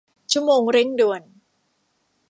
[0.31, 1.21] ชั่วโมงเร่งด่วน